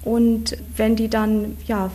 Und 0.04 0.56
wenn 0.76 0.96
die 0.96 1.08
dann 1.08 1.56
ja 1.66 1.90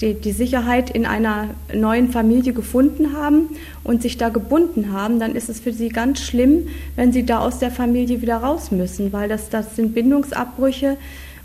die, 0.00 0.14
die 0.14 0.32
Sicherheit 0.32 0.90
in 0.90 1.06
einer 1.06 1.50
neuen 1.72 2.10
Familie 2.10 2.52
gefunden 2.52 3.16
haben 3.16 3.50
und 3.84 4.02
sich 4.02 4.16
da 4.16 4.28
gebunden 4.28 4.92
haben, 4.92 5.20
dann 5.20 5.34
ist 5.34 5.48
es 5.48 5.60
für 5.60 5.72
sie 5.72 5.88
ganz 5.88 6.20
schlimm, 6.20 6.68
wenn 6.96 7.12
sie 7.12 7.24
da 7.24 7.40
aus 7.40 7.58
der 7.58 7.70
Familie 7.70 8.20
wieder 8.20 8.38
raus 8.38 8.70
müssen, 8.70 9.12
weil 9.12 9.28
das, 9.28 9.50
das 9.50 9.76
sind 9.76 9.94
Bindungsabbrüche 9.94 10.96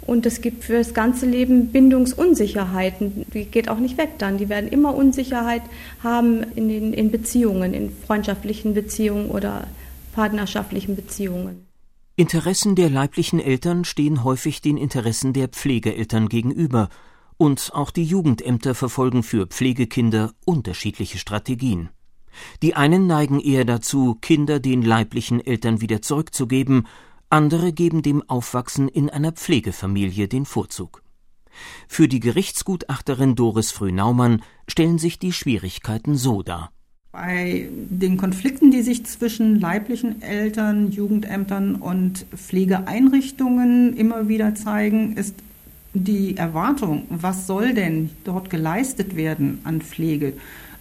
und 0.02 0.26
es 0.26 0.42
gibt 0.42 0.64
für 0.64 0.74
das 0.74 0.96
ganze 0.96 1.28
Leben 1.28 1.68
Bindungsunsicherheiten. 1.68 3.26
Die 3.34 3.46
geht 3.46 3.70
auch 3.70 3.78
nicht 3.78 3.98
weg 4.00 4.14
dann. 4.18 4.40
Die 4.40 4.50
werden 4.50 4.70
immer 4.70 4.96
Unsicherheit 4.96 5.62
haben 6.04 6.44
in, 6.56 6.70
den, 6.70 6.94
in 6.94 7.12
Beziehungen, 7.12 7.76
in 7.76 7.92
freundschaftlichen 8.08 8.74
Beziehungen 8.74 9.30
oder 9.30 9.68
partnerschaftlichen 10.14 10.96
Beziehungen. 10.96 11.68
Interessen 12.16 12.76
der 12.76 12.90
leiblichen 12.90 13.40
Eltern 13.40 13.86
stehen 13.86 14.24
häufig 14.24 14.62
den 14.62 14.78
Interessen 14.78 15.34
der 15.34 15.48
Pflegeeltern 15.48 16.28
gegenüber– 16.28 16.90
und 17.40 17.72
auch 17.74 17.90
die 17.90 18.04
Jugendämter 18.04 18.76
verfolgen 18.76 19.24
für 19.24 19.48
Pflegekinder 19.48 20.34
unterschiedliche 20.46 21.18
Strategien. 21.18 21.90
Die 22.62 22.76
einen 22.76 23.08
neigen 23.08 23.40
eher 23.40 23.64
dazu, 23.64 24.18
Kinder 24.22 24.60
den 24.60 24.82
leiblichen 24.82 25.44
Eltern 25.44 25.80
wieder 25.80 26.02
zurückzugeben, 26.02 26.86
andere 27.30 27.72
geben 27.72 28.02
dem 28.02 28.28
Aufwachsen 28.30 28.90
in 28.90 29.10
einer 29.10 29.32
Pflegefamilie 29.32 30.28
den 30.28 30.46
Vorzug. 30.46 31.02
Für 31.88 32.10
die 32.10 32.20
Gerichtsgutachterin 32.20 33.36
Doris 33.36 33.72
Früh-Naumann 33.72 34.42
stellen 34.68 35.00
sich 35.00 35.18
die 35.18 35.32
Schwierigkeiten 35.32 36.16
so 36.16 36.44
dar. 36.44 36.72
Bei 37.14 37.70
den 37.72 38.18
Konflikten, 38.18 38.70
die 38.70 38.82
sich 38.82 39.06
zwischen 39.06 39.60
leiblichen 39.60 40.22
Eltern, 40.22 40.92
Jugendämtern 40.92 41.76
und 41.76 42.26
Pflegeeinrichtungen 42.36 43.96
immer 43.96 44.28
wieder 44.28 44.56
zeigen, 44.56 45.16
ist 45.16 45.36
die 46.04 46.38
Erwartung, 46.38 47.04
was 47.10 47.48
soll 47.48 47.74
denn 47.74 48.10
dort 48.24 48.50
geleistet 48.50 49.16
werden 49.16 49.60
an 49.64 49.82
Pflege, 49.82 50.34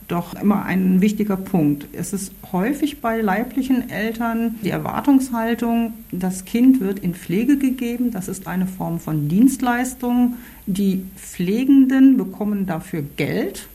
doch 0.07 0.41
immer 0.41 0.65
ein 0.65 1.03
wichtiger 1.03 1.37
Punkt. 1.37 1.87
Es 1.93 2.13
ist 2.13 2.33
häufig 2.51 3.01
bei 3.01 3.21
leiblichen 3.21 3.91
Eltern 3.91 4.55
die 4.63 4.71
Erwartungshaltung, 4.71 5.93
das 6.11 6.47
Kind 6.47 6.81
wird 6.81 7.01
in 7.01 7.15
Pflege 7.15 7.59
gegeben, 7.59 8.11
das 8.11 8.29
ist 8.29 8.47
eine 8.47 8.67
Form 8.67 9.01
von 9.01 9.29
Dienstleistung. 9.29 10.37
Die 10.67 11.05
Pflegenden 11.17 12.17
bekommen 12.17 12.67
dafür 12.67 13.03
Geld 13.17 13.69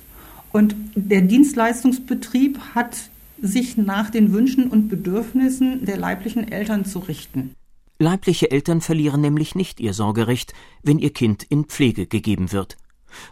und 0.52 0.76
der 0.96 1.22
Dienstleistungsbetrieb 1.22 2.60
hat 2.74 3.10
sich 3.42 3.78
nach 3.78 4.10
den 4.10 4.32
Wünschen 4.32 4.70
und 4.70 4.88
Bedürfnissen 4.88 5.86
der 5.86 5.98
leiblichen 5.98 6.52
Eltern 6.52 6.86
zu 6.86 7.00
richten. 7.00 7.54
Leibliche 8.00 8.52
Eltern 8.52 8.82
verlieren 8.82 9.22
nämlich 9.22 9.56
nicht 9.56 9.80
ihr 9.80 9.94
Sorgerecht, 9.94 10.54
wenn 10.82 11.00
ihr 11.00 11.14
Kind 11.14 11.44
in 11.44 11.66
Pflege 11.66 12.08
gegeben 12.08 12.52
wird. 12.52 12.78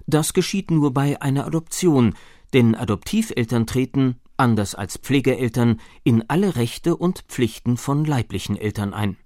Das 0.05 0.33
geschieht 0.33 0.71
nur 0.71 0.93
bei 0.93 1.21
einer 1.21 1.45
Adoption, 1.45 2.13
denn 2.53 2.75
Adoptiveltern 2.75 3.65
treten, 3.65 4.17
anders 4.37 4.75
als 4.75 4.97
Pflegeeltern, 4.97 5.79
in 6.03 6.29
alle 6.29 6.55
Rechte 6.55 6.95
und 6.95 7.23
Pflichten 7.27 7.77
von 7.77 8.05
leiblichen 8.05 8.57
Eltern 8.57 8.93
ein. 8.93 9.17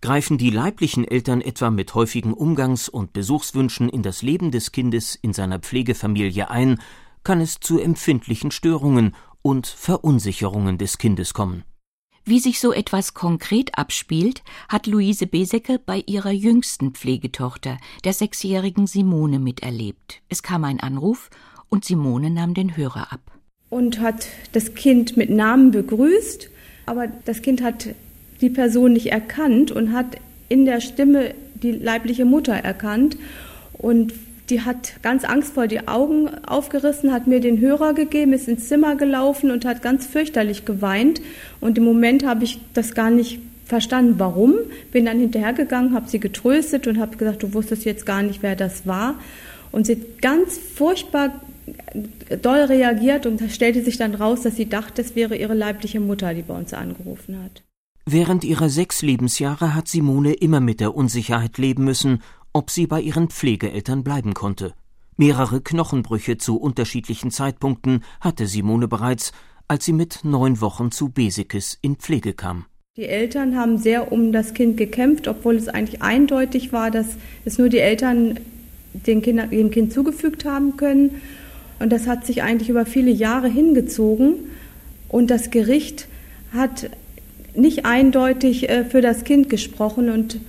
Greifen 0.00 0.36
die 0.36 0.50
leiblichen 0.50 1.04
Eltern 1.04 1.40
etwa 1.40 1.70
mit 1.70 1.94
häufigen 1.94 2.34
Umgangs- 2.34 2.88
und 2.88 3.12
Besuchswünschen 3.12 3.88
in 3.88 4.02
das 4.02 4.22
Leben 4.22 4.50
des 4.50 4.72
Kindes 4.72 5.14
in 5.14 5.32
seiner 5.32 5.60
Pflegefamilie 5.60 6.50
ein, 6.50 6.80
kann 7.22 7.40
es 7.40 7.60
zu 7.60 7.78
empfindlichen 7.78 8.50
Störungen 8.50 9.14
und 9.42 9.66
Verunsicherungen 9.66 10.78
des 10.78 10.98
Kindes 10.98 11.34
kommen. 11.34 11.64
Wie 12.24 12.38
sich 12.38 12.60
so 12.60 12.72
etwas 12.72 13.14
konkret 13.14 13.78
abspielt, 13.78 14.42
hat 14.68 14.86
Luise 14.86 15.26
Besecke 15.26 15.80
bei 15.84 16.02
ihrer 16.06 16.30
jüngsten 16.30 16.92
Pflegetochter, 16.92 17.78
der 18.04 18.12
sechsjährigen 18.12 18.86
Simone, 18.86 19.38
miterlebt. 19.38 20.20
Es 20.28 20.42
kam 20.42 20.64
ein 20.64 20.80
Anruf 20.80 21.30
und 21.70 21.84
Simone 21.84 22.30
nahm 22.30 22.54
den 22.54 22.76
Hörer 22.76 23.12
ab. 23.12 23.20
Und 23.70 24.00
hat 24.00 24.26
das 24.52 24.74
Kind 24.74 25.16
mit 25.16 25.30
Namen 25.30 25.70
begrüßt, 25.70 26.50
aber 26.86 27.08
das 27.24 27.40
Kind 27.40 27.62
hat 27.62 27.88
die 28.40 28.50
Person 28.50 28.92
nicht 28.92 29.12
erkannt 29.12 29.70
und 29.70 29.92
hat 29.92 30.16
in 30.48 30.64
der 30.66 30.80
Stimme 30.80 31.34
die 31.54 31.72
leibliche 31.72 32.24
Mutter 32.24 32.54
erkannt 32.54 33.16
und 33.72 34.12
die 34.50 34.62
hat 34.62 35.02
ganz 35.02 35.24
angstvoll 35.24 35.68
die 35.68 35.88
Augen 35.88 36.28
aufgerissen, 36.46 37.12
hat 37.12 37.26
mir 37.26 37.40
den 37.40 37.60
Hörer 37.60 37.94
gegeben, 37.94 38.32
ist 38.32 38.48
ins 38.48 38.68
Zimmer 38.68 38.96
gelaufen 38.96 39.50
und 39.50 39.64
hat 39.64 39.82
ganz 39.82 40.06
fürchterlich 40.06 40.64
geweint. 40.64 41.20
Und 41.60 41.78
im 41.78 41.84
Moment 41.84 42.24
habe 42.26 42.44
ich 42.44 42.58
das 42.74 42.94
gar 42.94 43.10
nicht 43.10 43.40
verstanden, 43.64 44.14
warum. 44.18 44.54
Bin 44.92 45.06
dann 45.06 45.20
hinterhergegangen, 45.20 45.94
habe 45.94 46.08
sie 46.08 46.20
getröstet 46.20 46.86
und 46.86 46.98
habe 46.98 47.16
gesagt, 47.16 47.42
du 47.42 47.54
wusstest 47.54 47.84
jetzt 47.84 48.04
gar 48.04 48.22
nicht, 48.22 48.42
wer 48.42 48.56
das 48.56 48.86
war. 48.86 49.14
Und 49.72 49.86
sie 49.86 49.92
hat 49.92 50.20
ganz 50.20 50.58
furchtbar 50.58 51.40
doll 52.42 52.62
reagiert 52.62 53.26
und 53.26 53.40
stellte 53.50 53.82
sich 53.84 53.96
dann 53.96 54.14
raus, 54.14 54.42
dass 54.42 54.56
sie 54.56 54.68
dachte, 54.68 55.02
es 55.02 55.14
wäre 55.14 55.36
ihre 55.36 55.54
leibliche 55.54 56.00
Mutter, 56.00 56.34
die 56.34 56.42
bei 56.42 56.54
uns 56.54 56.74
angerufen 56.74 57.42
hat. 57.44 57.62
Während 58.06 58.42
ihrer 58.42 58.68
sechs 58.68 59.02
Lebensjahre 59.02 59.74
hat 59.74 59.86
Simone 59.86 60.32
immer 60.32 60.58
mit 60.58 60.80
der 60.80 60.96
Unsicherheit 60.96 61.58
leben 61.58 61.84
müssen, 61.84 62.22
ob 62.52 62.70
sie 62.70 62.86
bei 62.86 63.00
ihren 63.00 63.28
Pflegeeltern 63.28 64.04
bleiben 64.04 64.34
konnte. 64.34 64.74
Mehrere 65.16 65.60
Knochenbrüche 65.60 66.38
zu 66.38 66.56
unterschiedlichen 66.56 67.30
Zeitpunkten 67.30 68.02
hatte 68.20 68.46
Simone 68.46 68.88
bereits, 68.88 69.32
als 69.68 69.84
sie 69.84 69.92
mit 69.92 70.20
neun 70.24 70.60
Wochen 70.60 70.90
zu 70.90 71.10
Besekes 71.10 71.78
in 71.82 71.96
Pflege 71.96 72.32
kam. 72.32 72.66
Die 72.96 73.06
Eltern 73.06 73.56
haben 73.56 73.78
sehr 73.78 74.12
um 74.12 74.32
das 74.32 74.52
Kind 74.52 74.76
gekämpft, 74.76 75.28
obwohl 75.28 75.56
es 75.56 75.68
eigentlich 75.68 76.02
eindeutig 76.02 76.72
war, 76.72 76.90
dass 76.90 77.06
es 77.44 77.56
nur 77.56 77.68
die 77.68 77.78
Eltern 77.78 78.40
den 78.92 79.22
Kinder, 79.22 79.46
dem 79.46 79.70
Kind 79.70 79.92
zugefügt 79.92 80.44
haben 80.44 80.76
können. 80.76 81.22
Und 81.78 81.90
das 81.92 82.06
hat 82.06 82.26
sich 82.26 82.42
eigentlich 82.42 82.68
über 82.68 82.86
viele 82.86 83.10
Jahre 83.10 83.48
hingezogen. 83.48 84.34
Und 85.08 85.30
das 85.30 85.50
Gericht 85.50 86.08
hat 86.52 86.90
nicht 87.54 87.84
eindeutig 87.84 88.68
äh, 88.68 88.84
für 88.84 89.00
das 89.00 89.24
Kind 89.24 89.48
gesprochen. 89.48 90.10
Und 90.10 90.40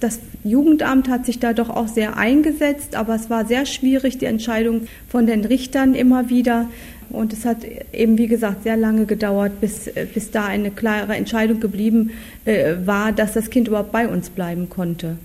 das 0.00 0.18
Jugendamt 0.44 1.08
hat 1.08 1.26
sich 1.26 1.38
da 1.38 1.52
doch 1.52 1.70
auch 1.70 1.88
sehr 1.88 2.16
eingesetzt, 2.16 2.96
aber 2.96 3.14
es 3.14 3.30
war 3.30 3.44
sehr 3.44 3.66
schwierig, 3.66 4.18
die 4.18 4.24
Entscheidung 4.26 4.88
von 5.08 5.26
den 5.26 5.44
Richtern 5.44 5.94
immer 5.94 6.30
wieder. 6.30 6.68
Und 7.10 7.32
es 7.32 7.44
hat 7.44 7.58
eben, 7.92 8.18
wie 8.18 8.28
gesagt, 8.28 8.62
sehr 8.62 8.76
lange 8.76 9.04
gedauert, 9.04 9.60
bis, 9.60 9.88
äh, 9.88 10.06
bis 10.12 10.30
da 10.30 10.46
eine 10.46 10.70
klare 10.70 11.16
Entscheidung 11.16 11.60
geblieben 11.60 12.12
äh, 12.44 12.76
war, 12.84 13.12
dass 13.12 13.32
das 13.32 13.50
Kind 13.50 13.68
überhaupt 13.68 13.92
bei 13.92 14.08
uns 14.08 14.30
bleiben 14.30 14.70
konnte. 14.70 15.16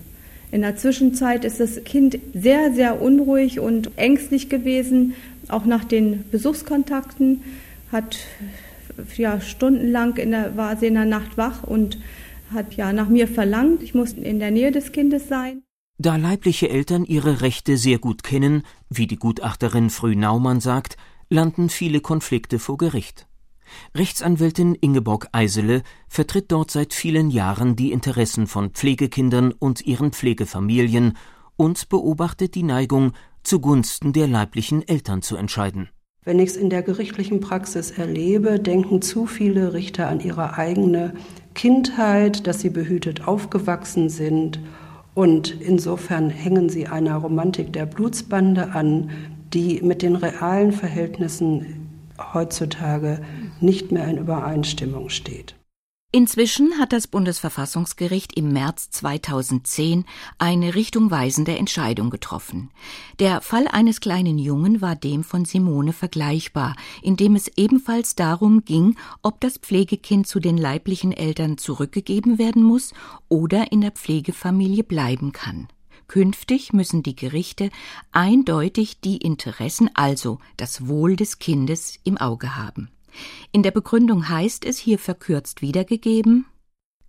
In 0.50 0.62
der 0.62 0.76
Zwischenzeit 0.76 1.44
ist 1.44 1.60
das 1.60 1.84
Kind 1.84 2.18
sehr, 2.34 2.72
sehr 2.72 3.00
unruhig 3.00 3.60
und 3.60 3.90
ängstlich 3.96 4.48
gewesen, 4.48 5.14
auch 5.48 5.64
nach 5.64 5.84
den 5.84 6.24
Besuchskontakten, 6.30 7.42
hat 7.92 8.18
ja 9.16 9.40
stundenlang 9.40 10.16
in 10.16 10.32
der, 10.32 10.56
war 10.56 10.76
sie 10.76 10.86
in 10.86 10.94
der 10.94 11.04
Nacht 11.04 11.36
wach 11.36 11.62
und 11.62 11.98
hat 12.52 12.74
ja 12.74 12.92
nach 12.92 13.08
mir 13.08 13.28
verlangt. 13.28 13.82
Ich 13.82 13.94
musste 13.94 14.20
in 14.20 14.38
der 14.38 14.50
Nähe 14.50 14.72
des 14.72 14.92
Kindes 14.92 15.28
sein. 15.28 15.62
Da 15.98 16.16
leibliche 16.16 16.68
Eltern 16.68 17.04
ihre 17.04 17.40
Rechte 17.40 17.78
sehr 17.78 17.98
gut 17.98 18.22
kennen, 18.22 18.62
wie 18.90 19.06
die 19.06 19.16
Gutachterin 19.16 19.88
Früh 19.88 20.14
Naumann 20.14 20.60
sagt, 20.60 20.96
landen 21.30 21.70
viele 21.70 22.00
Konflikte 22.00 22.58
vor 22.58 22.76
Gericht. 22.76 23.26
Rechtsanwältin 23.96 24.74
Ingeborg 24.74 25.28
Eisele 25.32 25.82
vertritt 26.08 26.52
dort 26.52 26.70
seit 26.70 26.94
vielen 26.94 27.30
Jahren 27.30 27.76
die 27.76 27.92
Interessen 27.92 28.46
von 28.46 28.70
Pflegekindern 28.70 29.52
und 29.52 29.80
ihren 29.80 30.12
Pflegefamilien 30.12 31.16
und 31.56 31.88
beobachtet 31.88 32.54
die 32.54 32.62
Neigung, 32.62 33.12
zugunsten 33.42 34.12
der 34.12 34.28
leiblichen 34.28 34.86
Eltern 34.86 35.22
zu 35.22 35.36
entscheiden. 35.36 35.88
Wenn 36.26 36.40
ich 36.40 36.50
es 36.50 36.56
in 36.56 36.70
der 36.70 36.82
gerichtlichen 36.82 37.38
Praxis 37.38 37.92
erlebe, 37.92 38.58
denken 38.58 39.00
zu 39.00 39.26
viele 39.26 39.74
Richter 39.74 40.08
an 40.08 40.18
ihre 40.18 40.58
eigene 40.58 41.12
Kindheit, 41.54 42.48
dass 42.48 42.58
sie 42.58 42.68
behütet 42.68 43.28
aufgewachsen 43.28 44.08
sind. 44.08 44.58
Und 45.14 45.60
insofern 45.60 46.28
hängen 46.28 46.68
sie 46.68 46.88
einer 46.88 47.14
Romantik 47.14 47.72
der 47.72 47.86
Blutsbande 47.86 48.72
an, 48.72 49.10
die 49.54 49.80
mit 49.82 50.02
den 50.02 50.16
realen 50.16 50.72
Verhältnissen 50.72 51.88
heutzutage 52.34 53.20
nicht 53.60 53.92
mehr 53.92 54.08
in 54.08 54.18
Übereinstimmung 54.18 55.10
steht. 55.10 55.54
Inzwischen 56.12 56.78
hat 56.78 56.94
das 56.94 57.08
Bundesverfassungsgericht 57.08 58.38
im 58.38 58.50
März 58.52 58.90
2010 58.90 60.06
eine 60.38 60.74
richtungweisende 60.74 61.58
Entscheidung 61.58 62.08
getroffen. 62.08 62.70
Der 63.18 63.42
Fall 63.42 63.68
eines 63.68 64.00
kleinen 64.00 64.38
Jungen 64.38 64.80
war 64.80 64.96
dem 64.96 65.24
von 65.24 65.44
Simone 65.44 65.92
vergleichbar, 65.92 66.74
in 67.02 67.16
dem 67.16 67.36
es 67.36 67.48
ebenfalls 67.56 68.14
darum 68.14 68.64
ging, 68.64 68.96
ob 69.20 69.40
das 69.40 69.58
Pflegekind 69.58 70.26
zu 70.26 70.40
den 70.40 70.56
leiblichen 70.56 71.12
Eltern 71.12 71.58
zurückgegeben 71.58 72.38
werden 72.38 72.62
muss 72.62 72.94
oder 73.28 73.70
in 73.70 73.82
der 73.82 73.90
Pflegefamilie 73.90 74.84
bleiben 74.84 75.32
kann. 75.32 75.68
Künftig 76.08 76.72
müssen 76.72 77.02
die 77.02 77.16
Gerichte 77.16 77.68
eindeutig 78.12 79.00
die 79.00 79.18
Interessen, 79.18 79.90
also 79.92 80.38
das 80.56 80.86
Wohl 80.86 81.16
des 81.16 81.40
Kindes, 81.40 81.98
im 82.04 82.16
Auge 82.16 82.56
haben. 82.56 82.90
In 83.52 83.62
der 83.62 83.70
Begründung 83.70 84.28
heißt 84.28 84.64
es 84.64 84.78
hier 84.78 84.98
verkürzt 84.98 85.62
wiedergegeben 85.62 86.46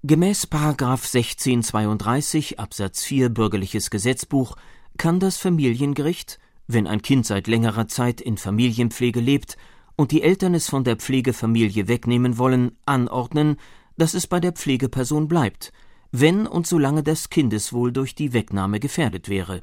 Gemäß 0.03 0.47
1632 0.51 2.59
Absatz 2.59 3.03
4 3.03 3.29
Bürgerliches 3.29 3.89
Gesetzbuch 3.89 4.55
kann 4.97 5.19
das 5.19 5.37
Familiengericht, 5.37 6.39
wenn 6.67 6.87
ein 6.87 7.01
Kind 7.01 7.25
seit 7.25 7.47
längerer 7.47 7.87
Zeit 7.87 8.21
in 8.21 8.37
Familienpflege 8.37 9.19
lebt 9.19 9.57
und 9.95 10.11
die 10.11 10.21
Eltern 10.21 10.53
es 10.53 10.69
von 10.69 10.83
der 10.83 10.95
Pflegefamilie 10.95 11.87
wegnehmen 11.87 12.37
wollen, 12.37 12.77
anordnen, 12.85 13.57
dass 13.97 14.13
es 14.13 14.27
bei 14.27 14.39
der 14.39 14.51
Pflegeperson 14.51 15.27
bleibt, 15.27 15.71
wenn 16.11 16.47
und 16.47 16.67
solange 16.67 17.03
das 17.03 17.29
Kindeswohl 17.29 17.91
durch 17.91 18.15
die 18.15 18.33
Wegnahme 18.33 18.79
gefährdet 18.79 19.29
wäre. 19.29 19.61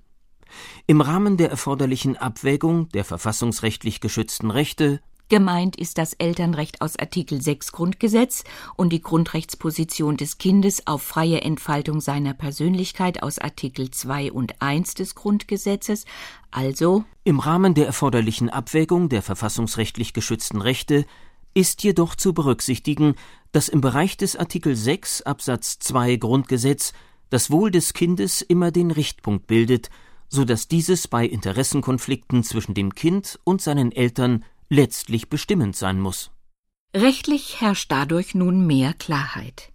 Im 0.87 1.01
Rahmen 1.01 1.37
der 1.37 1.51
erforderlichen 1.51 2.17
Abwägung 2.17 2.89
der 2.91 3.05
verfassungsrechtlich 3.05 4.01
geschützten 4.01 4.51
Rechte 4.51 5.01
Gemeint 5.31 5.77
ist 5.77 5.97
das 5.97 6.13
Elternrecht 6.13 6.83
aus 6.83 6.99
Artikel 6.99 7.41
6 7.41 7.73
Grundgesetz 7.73 8.45
und 8.77 8.93
die 8.93 9.01
Grundrechtsposition 9.01 10.19
des 10.19 10.37
Kindes 10.37 10.87
auf 10.87 11.03
freie 11.03 11.41
Entfaltung 11.41 12.03
seiner 12.03 12.35
Persönlichkeit 12.35 13.23
aus 13.23 13.39
Artikel 13.39 13.91
2 13.91 14.33
und 14.33 14.61
1 14.61 14.95
des 14.95 15.15
Grundgesetzes, 15.15 16.05
also 16.51 17.05
im 17.25 17.41
Rahmen 17.41 17.73
der 17.73 17.87
erforderlichen 17.87 18.51
Abwägung 18.51 19.09
der 19.09 19.23
verfassungsrechtlich 19.23 20.13
geschützten 20.13 20.61
Rechte 20.61 21.07
ist 21.55 21.83
jedoch 21.85 22.17
zu 22.17 22.35
berücksichtigen, 22.35 23.15
dass 23.53 23.69
im 23.69 23.81
Bereich 23.81 24.17
des 24.17 24.37
Artikel 24.37 24.77
6 24.77 25.23
Absatz 25.23 25.79
2 25.79 26.17
Grundgesetz 26.17 26.93
das 27.31 27.51
Wohl 27.51 27.71
des 27.71 27.95
Kindes 27.95 28.43
immer 28.43 28.71
den 28.73 28.91
Richtpunkt 28.91 29.47
bildet, 29.47 29.89
so 30.29 30.45
dass 30.45 30.69
dieses 30.69 31.09
bei 31.09 31.25
Interessenkonflikten 31.25 32.43
zwischen 32.43 32.75
dem 32.75 32.95
Kind 32.95 33.39
und 33.45 33.63
seinen 33.63 33.93
Eltern 33.93 34.45
letztlich 34.75 35.29
bestimmend 35.29 35.77
sein 35.77 36.01
muss. 36.01 36.31
Rechtlich 36.95 37.61
herrscht 37.61 37.91
dadurch 37.91 38.35
nun 38.35 38.67
mehr 38.67 38.93
Klarheit. 38.93 39.71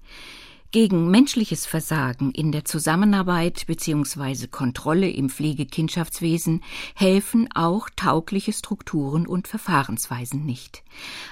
Gegen 0.71 1.09
menschliches 1.09 1.65
Versagen 1.65 2.31
in 2.31 2.51
der 2.51 2.63
Zusammenarbeit 2.63 3.65
bzw. 3.65 4.45
Kontrolle 4.45 5.09
im 5.09 5.29
Pflegekindschaftswesen 5.29 6.61
helfen 6.93 7.49
auch 7.55 7.89
taugliche 7.95 8.53
Strukturen 8.53 9.25
und 9.25 9.47
Verfahrensweisen 9.47 10.45
nicht. 10.45 10.83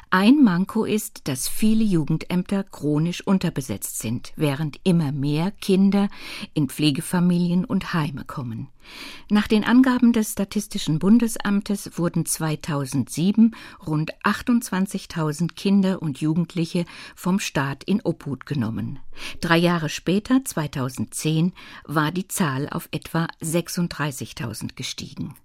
Ein 0.10 0.44
Manko 0.44 0.86
ist, 0.86 1.28
dass 1.28 1.48
viele 1.48 1.84
Jugendämter 1.84 2.64
chronisch 2.64 3.22
unterbesetzt 3.28 4.00
sind, 4.00 4.34
während 4.38 4.80
immer 4.84 5.12
mehr 5.12 5.52
Kinder 5.52 6.10
in 6.56 6.68
Pflegefamilien 6.68 7.64
und 7.64 7.94
Heime 7.94 8.26
kommen. 8.26 8.70
Nach 9.30 9.48
den 9.48 9.64
Angaben 9.64 10.14
des 10.14 10.32
Statistischen 10.32 11.00
Bundesamtes 11.00 11.98
wurden 11.98 12.26
2007 12.26 13.56
rund 13.86 14.14
28.000 14.24 15.54
Kinder 15.56 16.02
und 16.02 16.22
Jugendliche 16.22 16.86
vom 17.16 17.40
Staat 17.40 17.84
in 17.84 18.02
Obhut 18.04 18.46
genommen. 18.46 19.00
Drei 19.42 19.58
Jahre 19.58 19.90
später, 19.90 20.46
2010, 20.46 21.54
war 21.86 22.12
die 22.12 22.28
Zahl 22.28 22.70
auf 22.70 22.88
etwa 22.92 23.28
36.000 23.42 24.76
gestiegen. 24.76 25.36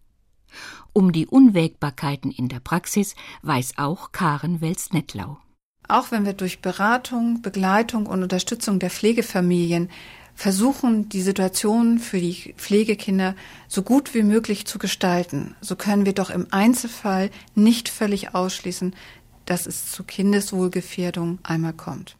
Um 0.92 1.12
die 1.12 1.26
Unwägbarkeiten 1.26 2.30
in 2.30 2.48
der 2.48 2.60
Praxis 2.60 3.14
weiß 3.42 3.74
auch 3.78 4.12
Karen 4.12 4.60
Wels-Nettlau. 4.60 5.38
Auch 5.88 6.10
wenn 6.10 6.24
wir 6.24 6.34
durch 6.34 6.62
Beratung, 6.62 7.42
Begleitung 7.42 8.06
und 8.06 8.22
Unterstützung 8.22 8.78
der 8.78 8.90
Pflegefamilien 8.90 9.90
versuchen, 10.34 11.08
die 11.08 11.22
Situation 11.22 11.98
für 11.98 12.18
die 12.18 12.54
Pflegekinder 12.56 13.34
so 13.68 13.82
gut 13.82 14.14
wie 14.14 14.22
möglich 14.22 14.66
zu 14.66 14.78
gestalten, 14.78 15.54
so 15.60 15.76
können 15.76 16.06
wir 16.06 16.14
doch 16.14 16.30
im 16.30 16.46
Einzelfall 16.50 17.30
nicht 17.54 17.88
völlig 17.88 18.34
ausschließen, 18.34 18.94
dass 19.44 19.66
es 19.66 19.90
zu 19.90 20.04
Kindeswohlgefährdung 20.04 21.38
einmal 21.42 21.72
kommt. 21.72 22.16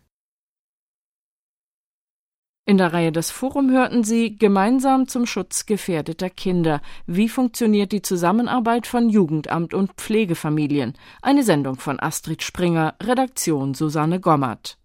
In 2.64 2.78
der 2.78 2.92
Reihe 2.92 3.10
des 3.10 3.32
Forum 3.32 3.72
hörten 3.72 4.04
Sie 4.04 4.38
Gemeinsam 4.38 5.08
zum 5.08 5.26
Schutz 5.26 5.66
gefährdeter 5.66 6.30
Kinder. 6.30 6.80
Wie 7.06 7.28
funktioniert 7.28 7.90
die 7.90 8.02
Zusammenarbeit 8.02 8.86
von 8.86 9.08
Jugendamt 9.08 9.74
und 9.74 9.94
Pflegefamilien? 9.94 10.94
Eine 11.22 11.42
Sendung 11.42 11.74
von 11.74 11.98
Astrid 11.98 12.40
Springer, 12.40 12.94
Redaktion 13.02 13.74
Susanne 13.74 14.20
Gommert. 14.20 14.78